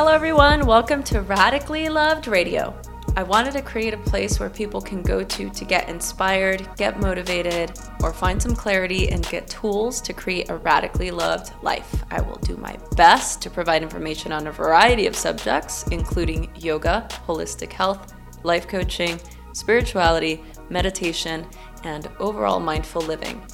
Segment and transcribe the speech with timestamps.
[0.00, 0.64] Hello, everyone.
[0.64, 2.74] Welcome to Radically Loved Radio.
[3.16, 7.00] I wanted to create a place where people can go to to get inspired, get
[7.00, 12.02] motivated, or find some clarity and get tools to create a radically loved life.
[12.10, 17.06] I will do my best to provide information on a variety of subjects, including yoga,
[17.26, 19.20] holistic health, life coaching,
[19.52, 21.46] spirituality, meditation,
[21.84, 23.44] and overall mindful living.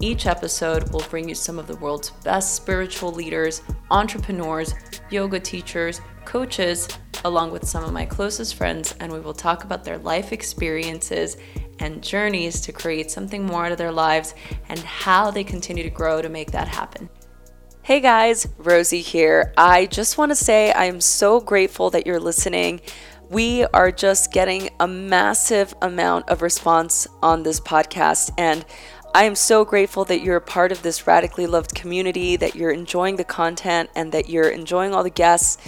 [0.00, 3.62] Each episode will bring you some of the world's best spiritual leaders,
[3.92, 4.74] entrepreneurs,
[5.12, 6.88] yoga teachers, coaches,
[7.24, 11.36] along with some of my closest friends, and we will talk about their life experiences
[11.78, 14.34] and journeys to create something more out of their lives
[14.68, 17.08] and how they continue to grow to make that happen.
[17.82, 19.52] Hey guys, Rosie here.
[19.56, 22.80] I just want to say I am so grateful that you're listening.
[23.28, 28.64] We are just getting a massive amount of response on this podcast, and
[29.14, 32.70] I am so grateful that you're a part of this radically loved community, that you're
[32.70, 35.58] enjoying the content, and that you're enjoying all the guests,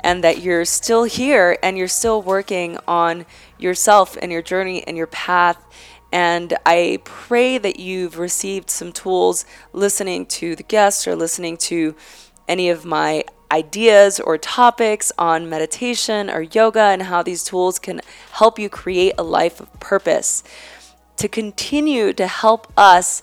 [0.00, 3.26] and that you're still here and you're still working on
[3.58, 5.62] yourself and your journey and your path.
[6.12, 9.44] And I pray that you've received some tools
[9.74, 11.94] listening to the guests or listening to
[12.48, 18.00] any of my ideas or topics on meditation or yoga and how these tools can
[18.32, 20.42] help you create a life of purpose
[21.16, 23.22] to continue to help us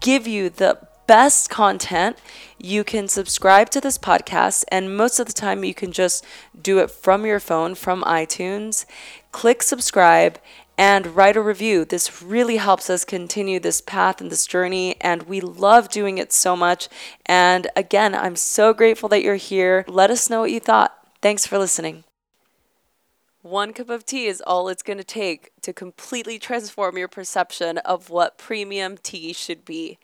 [0.00, 2.16] give you the best content,
[2.58, 4.64] you can subscribe to this podcast.
[4.68, 6.24] And most of the time, you can just
[6.60, 8.86] do it from your phone, from iTunes.
[9.32, 10.38] Click subscribe
[10.78, 11.84] and write a review.
[11.84, 14.96] This really helps us continue this path and this journey.
[15.00, 16.88] And we love doing it so much.
[17.26, 19.84] And again, I'm so grateful that you're here.
[19.86, 20.96] Let us know what you thought.
[21.20, 22.04] Thanks for listening.
[23.42, 27.78] One cup of tea is all it's going to take to completely transform your perception
[27.78, 29.98] of what premium tea should be.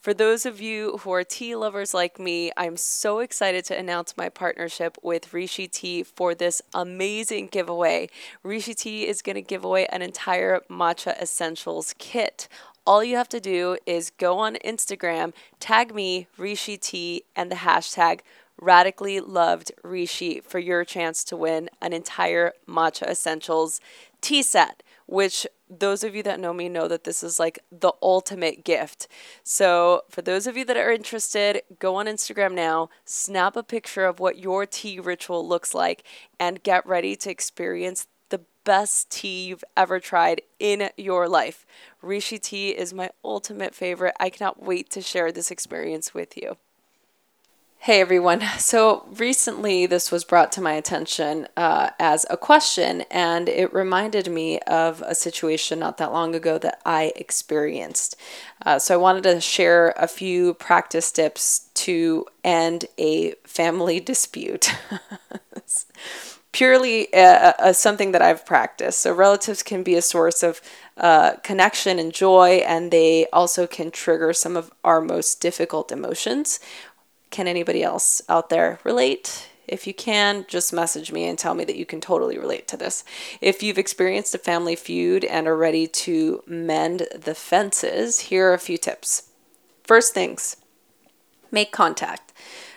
[0.00, 4.16] For those of you who are tea lovers like me, I'm so excited to announce
[4.16, 8.08] my partnership with Rishi Tea for this amazing giveaway.
[8.42, 12.48] Rishi Tea is going to give away an entire Matcha Essentials kit.
[12.86, 17.56] All you have to do is go on Instagram, tag me, Rishi Tea, and the
[17.56, 18.20] hashtag
[18.60, 23.80] radically loved Rishi for your chance to win an entire Matcha Essentials
[24.20, 27.92] tea set, which those of you that know me know that this is like the
[28.02, 29.08] ultimate gift.
[29.42, 34.04] So, for those of you that are interested, go on Instagram now, snap a picture
[34.04, 36.04] of what your tea ritual looks like,
[36.38, 41.66] and get ready to experience the best tea you've ever tried in your life.
[42.00, 44.14] Rishi tea is my ultimate favorite.
[44.20, 46.56] I cannot wait to share this experience with you.
[47.82, 48.44] Hey everyone.
[48.58, 54.30] So recently, this was brought to my attention uh, as a question, and it reminded
[54.30, 58.14] me of a situation not that long ago that I experienced.
[58.64, 64.72] Uh, so I wanted to share a few practice tips to end a family dispute.
[66.52, 69.00] Purely uh, uh, something that I've practiced.
[69.00, 70.60] So, relatives can be a source of
[70.98, 76.60] uh, connection and joy, and they also can trigger some of our most difficult emotions
[77.32, 79.48] can anybody else out there relate?
[79.66, 82.76] If you can, just message me and tell me that you can totally relate to
[82.76, 83.04] this.
[83.40, 88.54] If you've experienced a family feud and are ready to mend the fences, here are
[88.54, 89.30] a few tips.
[89.82, 90.56] First things,
[91.50, 92.32] make contact.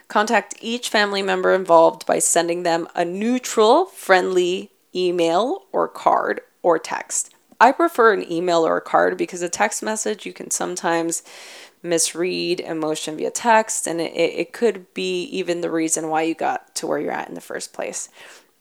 [0.07, 6.79] Contact each family member involved by sending them a neutral, friendly email or card or
[6.79, 7.33] text.
[7.59, 11.23] I prefer an email or a card because a text message you can sometimes
[11.85, 16.75] misread emotion via text, and it, it could be even the reason why you got
[16.75, 18.09] to where you're at in the first place.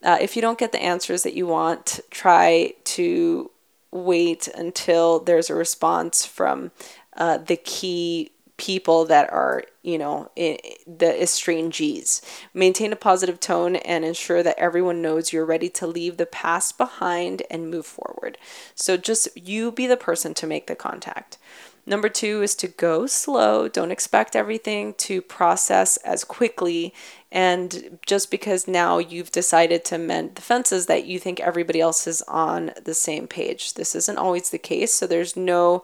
[0.03, 3.49] Uh, if you don't get the answers that you want, try to
[3.91, 6.71] wait until there's a response from
[7.17, 12.21] uh, the key people that are, you know, the estrangees.
[12.53, 16.77] Maintain a positive tone and ensure that everyone knows you're ready to leave the past
[16.77, 18.37] behind and move forward.
[18.73, 21.37] So just you be the person to make the contact.
[21.85, 23.67] Number two is to go slow.
[23.67, 26.93] Don't expect everything to process as quickly.
[27.31, 32.07] And just because now you've decided to mend the fences, that you think everybody else
[32.07, 33.75] is on the same page.
[33.75, 34.93] This isn't always the case.
[34.93, 35.83] So there's no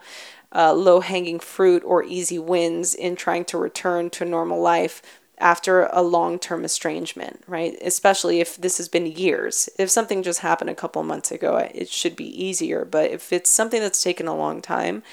[0.54, 5.02] uh, low hanging fruit or easy wins in trying to return to normal life
[5.38, 7.78] after a long term estrangement, right?
[7.82, 9.70] Especially if this has been years.
[9.78, 12.86] If something just happened a couple months ago, it should be easier.
[12.86, 15.04] But if it's something that's taken a long time,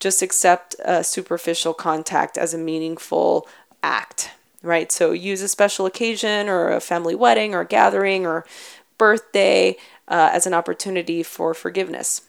[0.00, 3.48] just accept a superficial contact as a meaningful
[3.82, 4.30] act,
[4.62, 4.90] right?
[4.90, 8.44] So use a special occasion or a family wedding or a gathering or
[8.98, 9.76] birthday
[10.08, 12.22] uh, as an opportunity for forgiveness.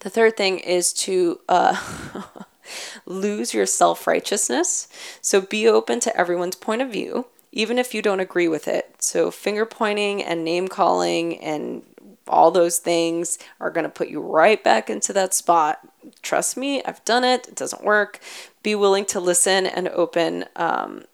[0.00, 1.76] The third thing is to uh,
[3.06, 4.88] lose your self righteousness.
[5.20, 8.94] So be open to everyone's point of view even if you don't agree with it.
[8.98, 11.82] So, finger pointing and name calling and
[12.26, 15.80] all those things are going to put you right back into that spot.
[16.22, 17.48] Trust me, I've done it.
[17.48, 18.20] It doesn't work.
[18.62, 21.04] Be willing to listen and open, um,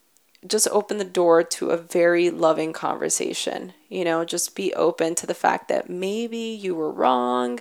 [0.47, 3.73] just open the door to a very loving conversation.
[3.89, 7.61] You know, just be open to the fact that maybe you were wrong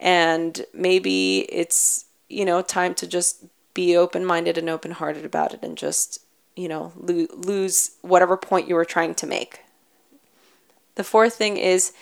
[0.00, 3.44] and maybe it's, you know, time to just
[3.74, 6.20] be open minded and open hearted about it and just,
[6.56, 9.60] you know, lo- lose whatever point you were trying to make.
[10.96, 11.92] The fourth thing is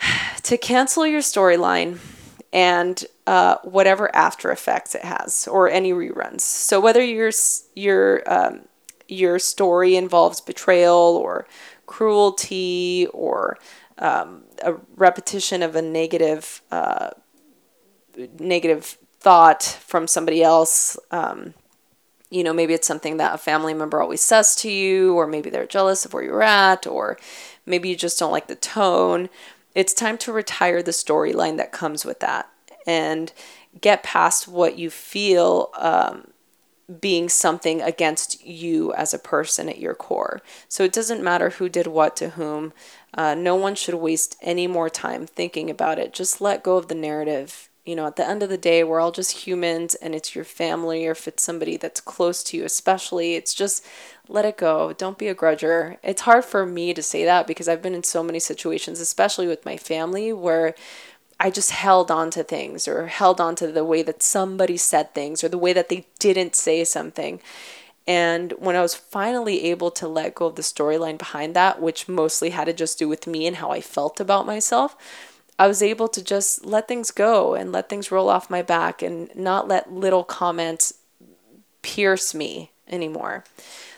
[0.42, 1.98] to cancel your storyline
[2.52, 6.40] and uh, whatever after effects it has or any reruns.
[6.40, 7.30] So whether your
[7.74, 8.62] your um,
[9.08, 11.46] your story involves betrayal or
[11.86, 13.58] cruelty or
[13.98, 17.10] um, a repetition of a negative uh,
[18.38, 20.98] negative thought from somebody else.
[21.10, 21.54] Um,
[22.30, 25.50] you know, maybe it's something that a family member always says to you, or maybe
[25.50, 27.18] they're jealous of where you're at, or
[27.66, 29.28] maybe you just don't like the tone.
[29.74, 32.48] It's time to retire the storyline that comes with that
[32.86, 33.32] and
[33.80, 36.28] get past what you feel um,
[37.00, 40.42] being something against you as a person at your core.
[40.68, 42.72] So it doesn't matter who did what to whom.
[43.14, 46.12] Uh, no one should waste any more time thinking about it.
[46.12, 47.69] Just let go of the narrative.
[47.90, 50.44] You know, at the end of the day, we're all just humans and it's your
[50.44, 53.84] family or if it's somebody that's close to you, especially, it's just
[54.28, 54.92] let it go.
[54.92, 55.96] Don't be a grudger.
[56.04, 59.48] It's hard for me to say that because I've been in so many situations, especially
[59.48, 60.76] with my family, where
[61.40, 65.12] I just held on to things or held on to the way that somebody said
[65.12, 67.40] things or the way that they didn't say something.
[68.06, 72.08] And when I was finally able to let go of the storyline behind that, which
[72.08, 74.94] mostly had to just do with me and how I felt about myself,
[75.60, 79.02] I was able to just let things go and let things roll off my back
[79.02, 80.94] and not let little comments
[81.82, 83.44] pierce me anymore.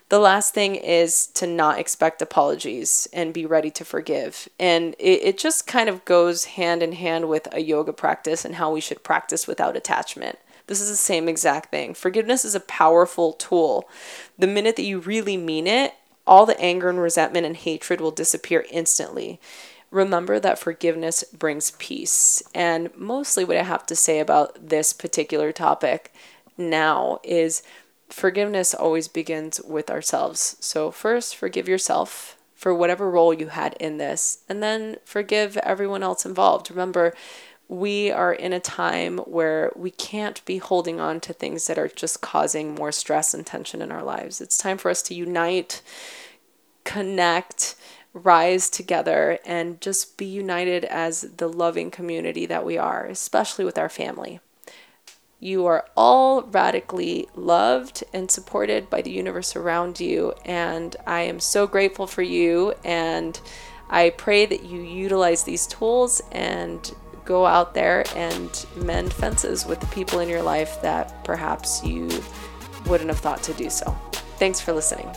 [0.09, 4.49] The last thing is to not expect apologies and be ready to forgive.
[4.59, 8.57] And it, it just kind of goes hand in hand with a yoga practice and
[8.57, 10.41] how we should practice without attachment.
[10.67, 11.95] This is the same exact thing.
[11.95, 13.89] Forgiveness is a powerful tool.
[14.37, 15.95] The minute that you really mean it,
[16.27, 19.41] all the anger and resentment and hatred will disappear instantly.
[19.93, 22.43] Remember that forgiveness brings peace.
[22.55, 26.13] And mostly what I have to say about this particular topic
[26.57, 27.63] now is
[28.09, 30.57] forgiveness always begins with ourselves.
[30.61, 36.03] So, first, forgive yourself for whatever role you had in this, and then forgive everyone
[36.03, 36.71] else involved.
[36.71, 37.13] Remember,
[37.69, 41.89] we are in a time where we can't be holding on to things that are
[41.89, 44.41] just causing more stress and tension in our lives.
[44.41, 45.83] It's time for us to unite,
[46.85, 47.75] connect,
[48.13, 53.79] rise together, and just be united as the loving community that we are, especially with
[53.79, 54.41] our family.
[55.41, 60.35] You are all radically loved and supported by the universe around you.
[60.45, 62.75] And I am so grateful for you.
[62.85, 63.41] And
[63.91, 66.95] I pray that you utilize these tools and
[67.25, 72.09] go out there and mend fences with the people in your life that perhaps you
[72.87, 73.91] wouldn't have thought to do so.
[74.39, 75.11] Thanks for listening.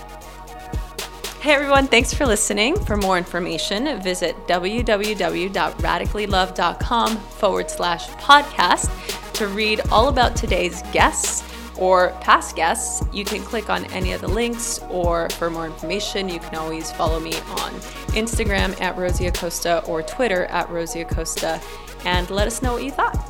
[1.45, 2.75] Hey everyone, thanks for listening.
[2.85, 11.43] For more information, visit www.radicallylove.com forward slash podcast to read all about today's guests
[11.77, 16.29] or past guests, you can click on any of the links, or for more information,
[16.29, 17.71] you can always follow me on
[18.15, 21.61] Instagram at Rosie Acosta or Twitter at Rosie Acosta
[22.05, 23.24] and let us know what you thought.